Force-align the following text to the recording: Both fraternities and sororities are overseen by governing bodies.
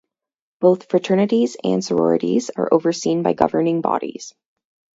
Both 0.61 0.89
fraternities 0.89 1.57
and 1.63 1.85
sororities 1.85 2.49
are 2.49 2.73
overseen 2.73 3.21
by 3.21 3.33
governing 3.33 3.81
bodies. 3.81 4.33